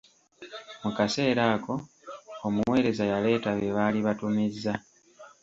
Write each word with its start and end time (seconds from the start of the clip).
Mu 0.83 0.91
kaseera 0.97 1.43
ako, 1.55 1.73
omuweereza 2.47 3.03
yaleeta 3.11 3.49
bye 3.57 3.69
baali 3.77 3.99
batumizza. 4.07 4.73